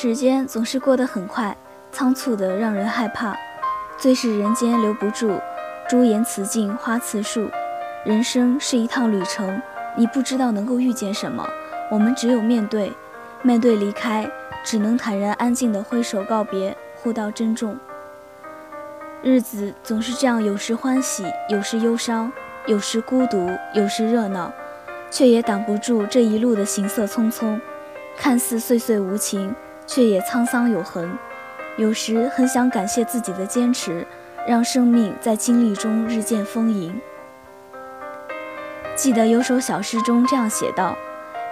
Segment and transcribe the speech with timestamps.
[0.00, 1.56] 时间总是过得很快，
[1.90, 3.36] 仓促的让人害怕。
[3.96, 5.40] 最是人间留不住，
[5.88, 7.50] 朱颜辞镜花辞树。
[8.04, 9.60] 人生是一趟旅程，
[9.96, 11.44] 你不知道能够遇见什么，
[11.90, 12.92] 我们只有面对，
[13.42, 14.24] 面对离开，
[14.62, 17.76] 只能坦然安静的挥手告别，互道珍重。
[19.20, 22.30] 日子总是这样，有时欢喜，有时忧伤，
[22.68, 24.52] 有时孤独，有时热闹，
[25.10, 27.60] 却也挡不住这一路的行色匆匆。
[28.16, 29.52] 看似岁岁无情，
[29.88, 31.18] 却也沧桑有痕。
[31.76, 34.06] 有时很想感谢自己的坚持，
[34.46, 37.00] 让生命在经历中日渐丰盈。
[38.94, 40.96] 记得有首小诗中这样写道：“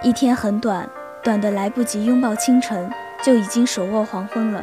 [0.03, 0.89] 一天很短，
[1.23, 2.89] 短的来不及拥抱清晨，
[3.23, 4.61] 就已经手握黄昏了；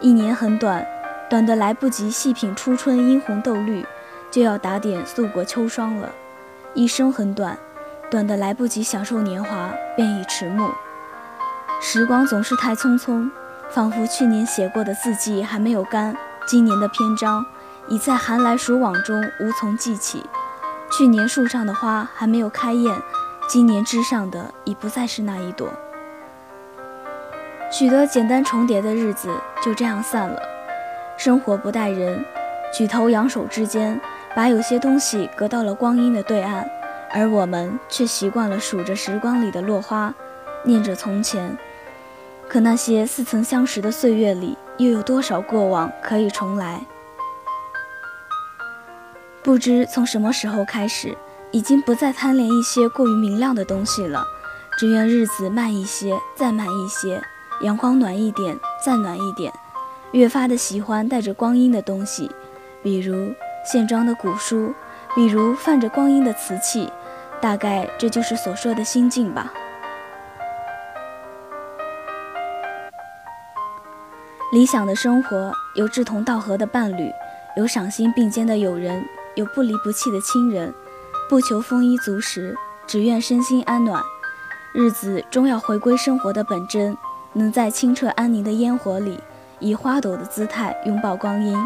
[0.00, 0.86] 一年很短。”
[1.30, 3.84] 短的来不及细品初春樱红豆绿，
[4.30, 6.12] 就要打点素过秋霜了。
[6.74, 7.58] 一生很短，
[8.10, 10.70] 短的来不及享受年华，便已迟暮。
[11.80, 13.30] 时光总是太匆匆，
[13.70, 16.16] 仿佛去年写过的字迹还没有干，
[16.46, 17.44] 今年的篇章
[17.88, 20.24] 已在寒来暑往中无从记起。
[20.90, 22.96] 去年树上的花还没有开艳，
[23.48, 25.68] 今年枝上的已不再是那一朵。
[27.70, 29.28] 许多简单重叠的日子
[29.62, 30.40] 就这样散了。
[31.16, 32.24] 生活不待人，
[32.76, 34.00] 举头仰首之间，
[34.34, 36.68] 把有些东西隔到了光阴的对岸，
[37.12, 40.14] 而我们却习惯了数着时光里的落花，
[40.64, 41.56] 念着从前。
[42.48, 46.84] 可那些似曾相识的岁月里，又有多少过往可以重来？
[49.42, 51.16] 不知从什么时候开始，
[51.50, 54.24] 已经不再贪恋一些过于明亮的东西了，
[54.78, 57.22] 只愿日子慢一些，再慢一些，
[57.62, 59.52] 阳光暖一点，再暖一点。
[60.12, 62.30] 越发的喜欢带着光阴的东西，
[62.82, 63.34] 比如
[63.70, 64.72] 线装的古书，
[65.14, 66.90] 比如泛着光阴的瓷器，
[67.40, 69.52] 大概这就是所说的心境吧。
[74.54, 77.10] 理想的生活有志同道合的伴侣，
[77.56, 79.04] 有赏心并肩的友人，
[79.34, 80.72] 有不离不弃的亲人，
[81.28, 82.56] 不求丰衣足食，
[82.86, 84.00] 只愿身心安暖。
[84.72, 86.96] 日子终要回归生活的本真，
[87.32, 89.18] 能在清澈安宁的烟火里。
[89.58, 91.56] 以花朵的姿态拥抱光阴。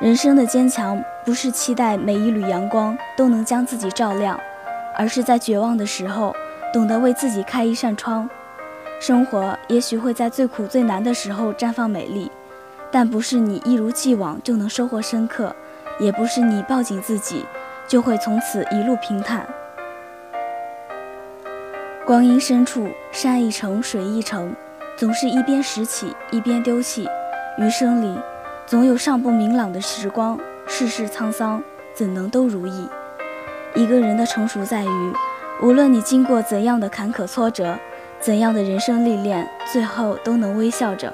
[0.00, 4.40] 人生的坚强，不是期待每一缕阳光都能将自己照亮，
[4.96, 6.34] 而是在绝望的时候，
[6.72, 8.26] 懂得为自己开一扇窗。
[9.02, 12.30] 生活也许会在最苦最难的时候绽放美丽，
[12.88, 15.52] 但不是你一如既往就能收获深刻，
[15.98, 17.44] 也不是你抱紧自己
[17.88, 19.44] 就会从此一路平坦。
[22.06, 24.54] 光阴深处，山一程，水一程。
[24.96, 27.08] 总是一边拾起一边丢弃，
[27.58, 28.16] 余生里
[28.66, 30.38] 总有尚不明朗的时光，
[30.68, 31.60] 世事沧桑，
[31.92, 32.88] 怎能都如意？
[33.74, 35.12] 一个人的成熟在于，
[35.60, 37.76] 无论你经过怎样的坎坷挫折，
[38.22, 41.12] 怎样的人生历练，最后都能微笑着。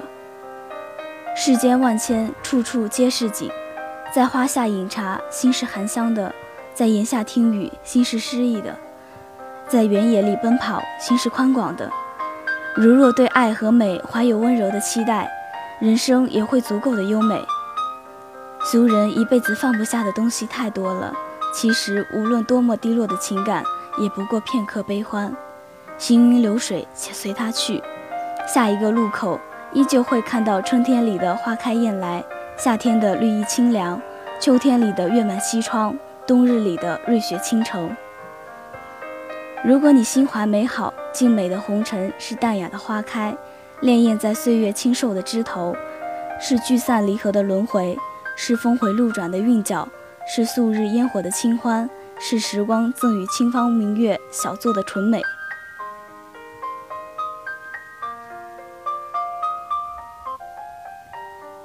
[1.35, 3.49] 世间万千，处处皆是景，
[4.13, 6.31] 在花下饮茶，心是含香的；
[6.71, 8.73] 在檐下听雨，心是诗意的；
[9.67, 11.91] 在原野里奔跑，心是宽广的。
[12.75, 15.27] 如若对爱和美怀有温柔的期待，
[15.79, 17.43] 人生也会足够的优美。
[18.61, 21.11] 俗人一辈子放不下的东西太多了，
[21.55, 23.63] 其实无论多么低落的情感，
[23.97, 25.35] 也不过片刻悲欢。
[25.99, 27.83] 行云流水，且随它去。
[28.47, 29.37] 下一个路口，
[29.73, 32.23] 依旧会看到春天里的花开燕来，
[32.57, 34.01] 夏天的绿意清凉，
[34.39, 35.95] 秋天里的月满西窗，
[36.25, 37.93] 冬日里的瑞雪倾城。
[39.61, 43.35] 如果你心怀美好，静美的红尘是淡雅的花开，
[43.81, 45.75] 潋滟在岁月清瘦的枝头，
[46.39, 47.97] 是聚散离合的轮回，
[48.37, 49.85] 是峰回路转的韵脚，
[50.25, 55.21] 是素日烟火的清欢，是时光赠予清芳明月小作的纯美。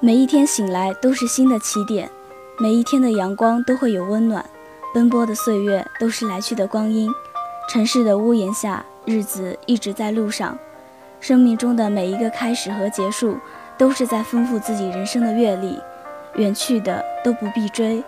[0.05, 2.07] 每一天醒来都是新的起点，
[2.59, 4.45] 每一天的阳光都会有温暖，
[4.93, 7.11] 奔波的岁月都是来去的光阴。
[7.67, 10.55] 城市的屋檐下，日子一直在路上。
[11.19, 13.35] 生命中的每一个开始和结束，
[13.79, 15.79] 都是在丰富自己人生的阅历。
[16.35, 18.03] 远去的都不必追。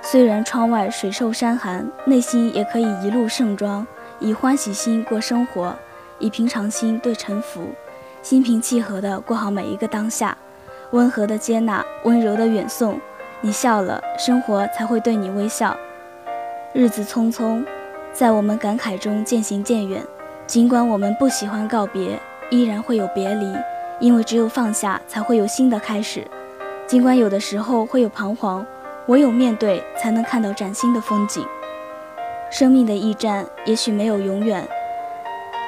[0.00, 3.86] 虽然窗外水瘦山寒，内心也可以一路盛装，
[4.20, 5.76] 以欢喜心过生活，
[6.18, 7.72] 以平常心对沉浮，
[8.22, 10.34] 心平气和地过好每一个当下，
[10.92, 13.00] 温和的接纳，温柔的远送。
[13.40, 15.76] 你笑了，生活才会对你微笑。
[16.72, 17.64] 日子匆匆。
[18.12, 20.02] 在我们感慨中渐行渐远，
[20.46, 23.56] 尽管我们不喜欢告别，依然会有别离，
[24.00, 26.26] 因为只有放下，才会有新的开始。
[26.86, 28.66] 尽管有的时候会有彷徨，
[29.06, 31.42] 唯有面对，才能看到崭新的风景。
[32.50, 34.62] 生命的驿站也许没有永远，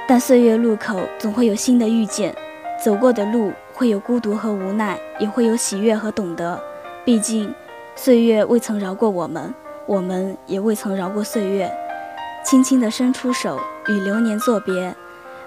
[0.06, 2.34] 但岁月路口总会有新的遇见。
[2.78, 6.62] 走过的路会有孤独和无奈，也会有喜悦和懂得。
[7.04, 7.52] 毕竟，
[7.96, 9.52] 岁月未曾饶过我们，
[9.84, 11.70] 我们也未曾饶过岁月。
[12.44, 14.94] 轻轻地伸出手，与流年作别，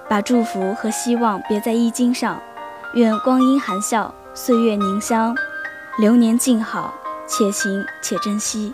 [0.09, 2.37] 把祝福和希望别在衣襟上。
[2.95, 5.33] 愿光阴含笑，岁月凝香，
[5.99, 6.93] 流年静好，
[7.27, 8.73] 且行且珍惜。